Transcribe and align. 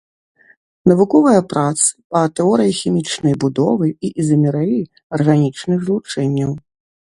Навуковыя 0.91 1.41
працы 1.51 1.85
па 2.15 2.21
тэорыі 2.39 2.73
хімічнай 2.79 3.35
будовы 3.45 3.87
і 4.09 4.13
ізамерыі 4.25 4.81
арганічных 5.21 5.77
злучэнняў. 5.87 6.51